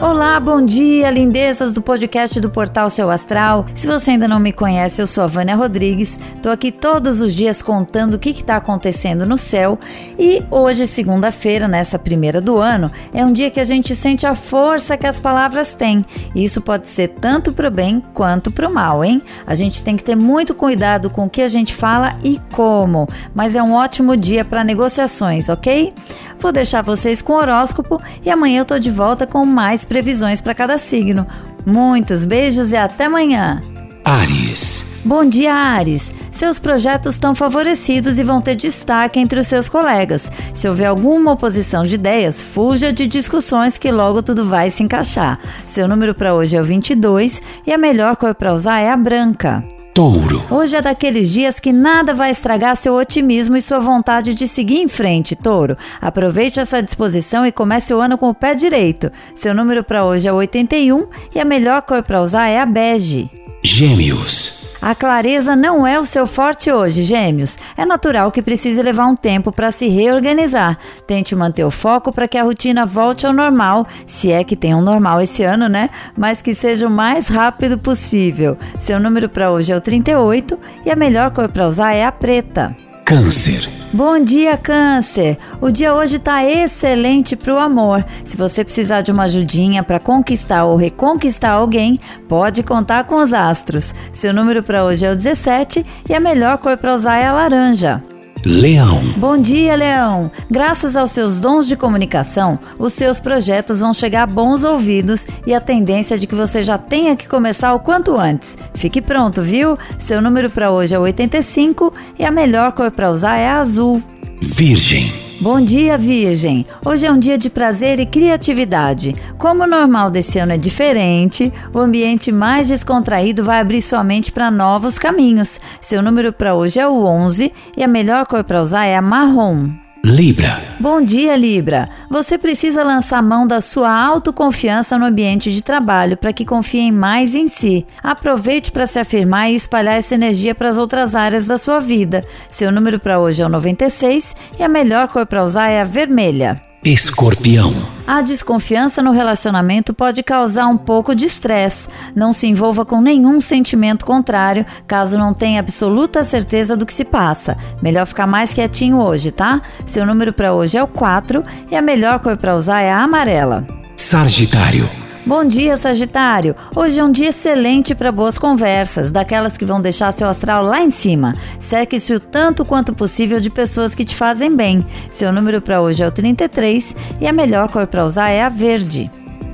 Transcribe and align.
Olá, 0.00 0.40
bom 0.40 0.64
dia, 0.64 1.10
lindezas 1.10 1.74
do 1.74 1.82
podcast 1.82 2.40
do 2.40 2.48
Portal 2.48 2.88
Seu 2.88 3.10
Astral. 3.10 3.66
Se 3.74 3.86
você 3.86 4.12
ainda 4.12 4.26
não 4.26 4.40
me 4.40 4.50
conhece, 4.50 5.02
eu 5.02 5.06
sou 5.06 5.22
a 5.22 5.26
Vânia 5.26 5.54
Rodrigues. 5.54 6.18
Tô 6.42 6.48
aqui 6.48 6.72
todos 6.72 7.20
os 7.20 7.34
dias 7.34 7.60
contando 7.60 8.14
o 8.14 8.18
que 8.18 8.30
está 8.30 8.56
acontecendo 8.56 9.26
no 9.26 9.36
céu. 9.36 9.78
E 10.18 10.42
hoje, 10.50 10.86
segunda-feira, 10.86 11.68
nessa 11.68 11.98
primeira 11.98 12.40
do 12.40 12.56
ano, 12.56 12.90
é 13.12 13.22
um 13.22 13.30
dia 13.30 13.50
que 13.50 13.60
a 13.60 13.64
gente 13.64 13.94
sente 13.94 14.26
a 14.26 14.34
força 14.34 14.96
que 14.96 15.06
as 15.06 15.20
palavras 15.20 15.74
têm. 15.74 16.02
E 16.34 16.44
isso 16.44 16.62
pode 16.62 16.88
ser 16.88 17.08
tanto 17.08 17.52
pro 17.52 17.70
bem 17.70 18.02
quanto 18.14 18.50
pro 18.50 18.72
mal, 18.72 19.04
hein? 19.04 19.20
A 19.46 19.54
gente 19.54 19.82
tem 19.82 19.98
que 19.98 20.04
ter 20.04 20.16
muito 20.16 20.54
cuidado 20.54 21.10
com 21.10 21.26
o 21.26 21.30
que 21.30 21.42
a 21.42 21.48
gente 21.48 21.74
fala 21.74 22.16
e 22.24 22.40
como. 22.52 23.06
Mas 23.34 23.54
é 23.54 23.62
um 23.62 23.74
ótimo 23.74 24.16
dia 24.16 24.46
para 24.46 24.64
negociações, 24.64 25.50
ok? 25.50 25.92
Vou 26.38 26.50
deixar 26.50 26.80
vocês 26.80 27.20
com 27.20 27.34
o 27.34 27.36
horóscopo 27.36 28.00
e 28.24 28.30
amanhã 28.30 28.62
eu 28.62 28.64
tô 28.64 28.78
de 28.78 28.90
volta 28.90 29.26
com 29.26 29.44
mais 29.44 29.84
previsões 29.90 30.40
para 30.40 30.54
cada 30.54 30.78
signo. 30.78 31.26
Muitos 31.66 32.24
beijos 32.24 32.70
e 32.70 32.76
até 32.76 33.06
amanhã. 33.06 33.60
Ares. 34.04 35.02
Bom 35.04 35.28
dia, 35.28 35.52
Ares. 35.52 36.14
Seus 36.30 36.58
projetos 36.58 37.14
estão 37.14 37.34
favorecidos 37.34 38.18
e 38.18 38.24
vão 38.24 38.40
ter 38.40 38.54
destaque 38.54 39.18
entre 39.18 39.40
os 39.40 39.46
seus 39.46 39.68
colegas. 39.68 40.30
Se 40.54 40.68
houver 40.68 40.86
alguma 40.86 41.32
oposição 41.32 41.84
de 41.84 41.96
ideias, 41.96 42.42
fuja 42.42 42.92
de 42.92 43.06
discussões 43.06 43.76
que 43.76 43.90
logo 43.90 44.22
tudo 44.22 44.46
vai 44.46 44.70
se 44.70 44.82
encaixar. 44.82 45.38
Seu 45.66 45.88
número 45.88 46.14
para 46.14 46.34
hoje 46.34 46.56
é 46.56 46.60
o 46.60 46.64
22 46.64 47.42
e 47.66 47.72
a 47.72 47.78
melhor 47.78 48.16
cor 48.16 48.34
para 48.34 48.52
usar 48.52 48.78
é 48.78 48.90
a 48.90 48.96
branca. 48.96 49.62
Touro. 49.92 50.40
Hoje 50.50 50.76
é 50.76 50.80
daqueles 50.80 51.32
dias 51.32 51.58
que 51.58 51.72
nada 51.72 52.14
vai 52.14 52.30
estragar 52.30 52.76
seu 52.76 52.94
otimismo 52.94 53.56
e 53.56 53.62
sua 53.62 53.80
vontade 53.80 54.34
de 54.34 54.46
seguir 54.46 54.78
em 54.78 54.88
frente, 54.88 55.34
Touro. 55.34 55.76
Aproveite 56.00 56.60
essa 56.60 56.80
disposição 56.80 57.44
e 57.44 57.50
comece 57.50 57.92
o 57.92 58.00
ano 58.00 58.16
com 58.16 58.28
o 58.28 58.34
pé 58.34 58.54
direito. 58.54 59.10
Seu 59.34 59.52
número 59.52 59.82
para 59.82 60.04
hoje 60.04 60.28
é 60.28 60.32
81 60.32 61.08
e 61.34 61.40
a 61.40 61.44
melhor 61.44 61.82
cor 61.82 62.02
para 62.04 62.22
usar 62.22 62.46
é 62.46 62.60
a 62.60 62.66
bege. 62.66 63.28
Gêmeos. 63.64 64.59
A 64.82 64.94
clareza 64.94 65.54
não 65.54 65.86
é 65.86 66.00
o 66.00 66.06
seu 66.06 66.26
forte 66.26 66.72
hoje, 66.72 67.02
Gêmeos. 67.02 67.58
É 67.76 67.84
natural 67.84 68.32
que 68.32 68.40
precise 68.40 68.82
levar 68.82 69.06
um 69.06 69.14
tempo 69.14 69.52
para 69.52 69.70
se 69.70 69.88
reorganizar. 69.88 70.78
Tente 71.06 71.36
manter 71.36 71.64
o 71.64 71.70
foco 71.70 72.10
para 72.10 72.26
que 72.26 72.38
a 72.38 72.42
rotina 72.42 72.86
volte 72.86 73.26
ao 73.26 73.32
normal, 73.32 73.86
se 74.06 74.32
é 74.32 74.42
que 74.42 74.56
tem 74.56 74.74
um 74.74 74.80
normal 74.80 75.20
esse 75.20 75.42
ano, 75.42 75.68
né? 75.68 75.90
Mas 76.16 76.40
que 76.40 76.54
seja 76.54 76.86
o 76.86 76.90
mais 76.90 77.28
rápido 77.28 77.76
possível. 77.76 78.56
Seu 78.78 78.98
número 78.98 79.28
para 79.28 79.50
hoje 79.50 79.70
é 79.70 79.76
o 79.76 79.80
38 79.80 80.58
e 80.86 80.90
a 80.90 80.96
melhor 80.96 81.30
cor 81.30 81.48
para 81.48 81.66
usar 81.66 81.92
é 81.92 82.04
a 82.04 82.12
preta. 82.12 82.74
Câncer. 83.04 83.79
Bom 83.92 84.22
dia, 84.22 84.56
Câncer! 84.56 85.36
O 85.60 85.68
dia 85.68 85.92
hoje 85.92 86.16
está 86.16 86.44
excelente 86.44 87.34
para 87.34 87.52
o 87.52 87.58
amor. 87.58 88.06
Se 88.24 88.36
você 88.36 88.62
precisar 88.62 89.00
de 89.00 89.10
uma 89.10 89.24
ajudinha 89.24 89.82
para 89.82 89.98
conquistar 89.98 90.64
ou 90.64 90.76
reconquistar 90.76 91.50
alguém, 91.50 91.98
pode 92.28 92.62
contar 92.62 93.02
com 93.02 93.16
os 93.16 93.32
astros. 93.32 93.92
Seu 94.12 94.32
número 94.32 94.62
para 94.62 94.84
hoje 94.84 95.04
é 95.04 95.10
o 95.10 95.16
17 95.16 95.84
e 96.08 96.14
a 96.14 96.20
melhor 96.20 96.58
cor 96.58 96.76
para 96.76 96.94
usar 96.94 97.16
é 97.16 97.26
a 97.26 97.32
laranja. 97.32 98.00
Leão. 98.44 99.02
Bom 99.18 99.36
dia, 99.36 99.76
Leão! 99.76 100.30
Graças 100.50 100.96
aos 100.96 101.12
seus 101.12 101.40
dons 101.40 101.68
de 101.68 101.76
comunicação, 101.76 102.58
os 102.78 102.94
seus 102.94 103.20
projetos 103.20 103.80
vão 103.80 103.92
chegar 103.92 104.22
a 104.22 104.26
bons 104.26 104.64
ouvidos 104.64 105.26
e 105.46 105.52
a 105.52 105.60
tendência 105.60 106.14
é 106.14 106.18
de 106.18 106.26
que 106.26 106.34
você 106.34 106.62
já 106.62 106.78
tenha 106.78 107.14
que 107.14 107.28
começar 107.28 107.74
o 107.74 107.80
quanto 107.80 108.16
antes. 108.18 108.56
Fique 108.74 109.02
pronto, 109.02 109.42
viu? 109.42 109.76
Seu 109.98 110.22
número 110.22 110.48
para 110.48 110.70
hoje 110.70 110.94
é 110.94 110.98
85 110.98 111.92
e 112.18 112.24
a 112.24 112.30
melhor 112.30 112.72
cor 112.72 112.90
para 112.90 113.10
usar 113.10 113.36
é 113.36 113.46
a 113.46 113.60
azul. 113.60 114.02
Virgem. 114.40 115.29
Bom 115.42 115.58
dia, 115.58 115.96
Virgem! 115.96 116.66
Hoje 116.84 117.06
é 117.06 117.10
um 117.10 117.18
dia 117.18 117.38
de 117.38 117.48
prazer 117.48 117.98
e 117.98 118.04
criatividade. 118.04 119.16
Como 119.38 119.62
o 119.62 119.66
normal 119.66 120.10
desse 120.10 120.38
ano 120.38 120.52
é 120.52 120.58
diferente, 120.58 121.50
o 121.72 121.78
ambiente 121.78 122.30
mais 122.30 122.68
descontraído 122.68 123.42
vai 123.42 123.58
abrir 123.58 123.80
sua 123.80 124.04
mente 124.04 124.30
para 124.30 124.50
novos 124.50 124.98
caminhos. 124.98 125.58
Seu 125.80 126.02
número 126.02 126.30
para 126.30 126.54
hoje 126.54 126.78
é 126.78 126.86
o 126.86 127.06
11 127.06 127.50
e 127.74 127.82
a 127.82 127.88
melhor 127.88 128.26
cor 128.26 128.44
para 128.44 128.60
usar 128.60 128.84
é 128.84 128.94
a 128.94 129.00
marrom. 129.00 129.70
Libra. 130.04 130.60
Bom 130.78 131.00
dia, 131.00 131.34
Libra! 131.36 131.88
Você 132.10 132.36
precisa 132.36 132.82
lançar 132.82 133.22
mão 133.22 133.46
da 133.46 133.60
sua 133.60 133.88
autoconfiança 133.88 134.98
no 134.98 135.06
ambiente 135.06 135.52
de 135.52 135.62
trabalho 135.62 136.16
para 136.16 136.32
que 136.32 136.44
confiem 136.44 136.90
mais 136.90 137.36
em 137.36 137.46
si. 137.46 137.86
Aproveite 138.02 138.72
para 138.72 138.84
se 138.84 138.98
afirmar 138.98 139.48
e 139.48 139.54
espalhar 139.54 139.96
essa 139.96 140.16
energia 140.16 140.52
para 140.52 140.68
as 140.68 140.76
outras 140.76 141.14
áreas 141.14 141.46
da 141.46 141.56
sua 141.56 141.78
vida. 141.78 142.24
Seu 142.50 142.72
número 142.72 142.98
para 142.98 143.20
hoje 143.20 143.42
é 143.42 143.46
o 143.46 143.48
96 143.48 144.34
e 144.58 144.62
a 144.64 144.68
melhor 144.68 145.06
cor 145.06 145.24
para 145.24 145.44
usar 145.44 145.68
é 145.68 145.80
a 145.80 145.84
vermelha. 145.84 146.60
Escorpião. 146.84 147.74
A 148.06 148.22
desconfiança 148.22 149.02
no 149.02 149.10
relacionamento 149.10 149.92
pode 149.92 150.22
causar 150.22 150.66
um 150.66 150.78
pouco 150.78 151.14
de 151.14 151.26
estresse. 151.26 151.86
Não 152.16 152.32
se 152.32 152.46
envolva 152.46 152.86
com 152.86 153.02
nenhum 153.02 153.38
sentimento 153.38 154.06
contrário, 154.06 154.64
caso 154.86 155.18
não 155.18 155.34
tenha 155.34 155.60
absoluta 155.60 156.22
certeza 156.22 156.78
do 156.78 156.86
que 156.86 156.94
se 156.94 157.04
passa. 157.04 157.54
Melhor 157.82 158.06
ficar 158.06 158.26
mais 158.26 158.54
quietinho 158.54 158.98
hoje, 158.98 159.30
tá? 159.30 159.60
Seu 159.84 160.06
número 160.06 160.32
para 160.32 160.54
hoje 160.54 160.78
é 160.78 160.82
o 160.82 160.88
4 160.88 161.44
e 161.70 161.76
a 161.76 161.82
melhor 161.82 162.18
cor 162.20 162.38
para 162.38 162.56
usar 162.56 162.80
é 162.80 162.90
a 162.90 163.02
amarela. 163.02 163.62
Sagitário. 163.98 164.88
Bom 165.26 165.44
dia, 165.44 165.76
Sagitário! 165.76 166.56
Hoje 166.74 166.98
é 166.98 167.04
um 167.04 167.12
dia 167.12 167.28
excelente 167.28 167.94
para 167.94 168.10
boas 168.10 168.38
conversas, 168.38 169.10
daquelas 169.10 169.56
que 169.56 169.66
vão 169.66 169.80
deixar 169.80 170.12
seu 170.12 170.26
astral 170.26 170.64
lá 170.64 170.80
em 170.80 170.88
cima. 170.88 171.36
Cerque-se 171.60 172.14
o 172.14 172.18
tanto 172.18 172.64
quanto 172.64 172.94
possível 172.94 173.38
de 173.38 173.50
pessoas 173.50 173.94
que 173.94 174.04
te 174.04 174.16
fazem 174.16 174.56
bem. 174.56 174.84
Seu 175.12 175.30
número 175.30 175.60
para 175.60 175.82
hoje 175.82 176.02
é 176.02 176.06
o 176.06 176.10
33 176.10 176.96
e 177.20 177.26
a 177.28 177.34
melhor 177.34 177.70
cor 177.70 177.86
para 177.86 178.04
usar 178.04 178.30
é 178.30 178.42
a 178.42 178.48
verde. 178.48 179.10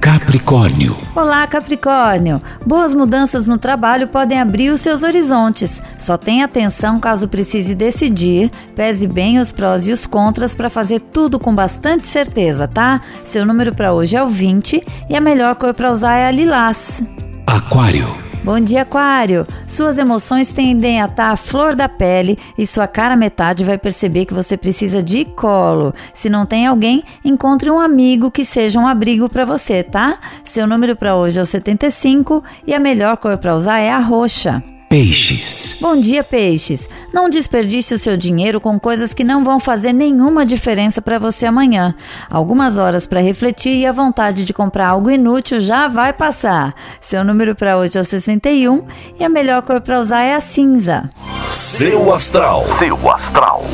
Capricórnio. 0.07 0.97
Olá, 1.17 1.45
Capricórnio! 1.49 2.41
Boas 2.65 2.95
mudanças 2.95 3.49
no 3.49 3.59
trabalho 3.59 4.07
podem 4.07 4.41
abrir 4.41 4.71
os 4.71 4.81
seus 4.81 5.03
horizontes. 5.03 5.83
Só 5.99 6.17
tenha 6.17 6.45
atenção 6.45 7.01
caso 7.01 7.27
precise 7.27 7.75
decidir. 7.75 8.49
Pese 8.77 9.09
bem 9.09 9.41
os 9.41 9.51
prós 9.51 9.85
e 9.85 9.91
os 9.91 10.07
contras 10.07 10.55
para 10.55 10.71
fazer 10.71 11.01
tudo 11.01 11.41
com 11.41 11.53
bastante 11.53 12.07
certeza, 12.07 12.69
tá? 12.69 13.01
Seu 13.25 13.45
número 13.45 13.75
para 13.75 13.93
hoje 13.93 14.17
é 14.17 14.23
o 14.23 14.29
20 14.29 14.81
e 15.11 15.17
a 15.17 15.21
melhor 15.21 15.57
cor 15.57 15.75
para 15.75 15.91
usar 15.91 16.15
é 16.15 16.29
a 16.29 16.31
lilás. 16.31 17.03
Aquário. 17.45 18.26
Bom 18.47 18.61
dia, 18.61 18.83
Aquário! 18.83 19.45
Suas 19.67 19.99
emoções 19.99 20.53
tendem 20.53 21.03
a 21.03 21.07
estar 21.07 21.33
à 21.33 21.37
flor 21.37 21.75
da 21.75 21.89
pele 21.89 22.39
e 22.57 22.65
sua 22.65 22.87
cara 22.87 23.17
metade 23.17 23.65
vai 23.65 23.77
perceber 23.77 24.25
que 24.25 24.33
você 24.33 24.57
precisa 24.57 25.03
de 25.03 25.25
colo. 25.25 25.93
Se 26.15 26.29
não 26.29 26.47
tem 26.47 26.65
alguém, 26.65 27.03
encontre 27.25 27.69
um 27.69 27.81
amigo 27.81 28.31
que 28.31 28.45
seja 28.45 28.79
um 28.79 28.87
abrigo 28.87 29.29
para 29.29 29.45
você, 29.45 29.83
tá? 29.83 30.21
Seu 30.45 30.65
número 30.65 30.95
para 30.95 31.17
hoje 31.17 31.41
é 31.41 31.43
o 31.43 31.45
75 31.45 32.41
e 32.65 32.73
a 32.73 32.79
melhor 32.79 33.17
cor 33.17 33.37
para 33.37 33.53
usar 33.53 33.81
é 33.81 33.91
a 33.91 33.99
roxa. 33.99 34.63
Peixes. 34.89 35.79
Bom 35.83 36.01
dia, 36.01 36.23
peixes. 36.23 36.89
Não 37.13 37.29
desperdice 37.29 37.93
o 37.95 37.99
seu 37.99 38.17
dinheiro 38.17 38.61
com 38.61 38.79
coisas 38.79 39.13
que 39.13 39.25
não 39.25 39.45
vão 39.45 39.59
fazer 39.59 39.93
nenhuma 39.93 40.47
diferença 40.47 41.03
para 41.03 41.19
você 41.19 41.45
amanhã. 41.45 41.95
Algumas 42.31 42.79
horas 42.79 43.05
para 43.07 43.21
refletir 43.21 43.75
e 43.75 43.85
a 43.85 43.91
vontade 43.93 44.45
de 44.45 44.55
comprar 44.55 44.89
algo 44.89 45.11
inútil 45.11 45.59
já 45.59 45.89
vai 45.89 46.13
passar. 46.13 46.73
Seu 47.01 47.25
número 47.25 47.57
para 47.57 47.77
hoje 47.77 47.99
é 47.99 48.01
o 48.01 48.05
61 48.05 48.87
e 49.19 49.25
a 49.25 49.29
melhor 49.29 49.63
cor 49.63 49.81
para 49.81 49.99
usar 49.99 50.23
é 50.23 50.35
a 50.35 50.41
cinza. 50.41 51.11
Seu 51.51 52.15
astral. 52.15 52.63
Seu 52.65 53.11
astral. 53.11 53.65